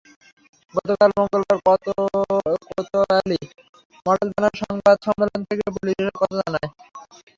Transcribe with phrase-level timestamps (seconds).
[0.73, 1.77] গতকাল মঙ্গলবার
[2.67, 3.39] কোতোয়ালি
[4.05, 6.69] মডেল থানায় সংবাদ সম্মেলন ডেকে পুলিশ এসব কথা জানায়।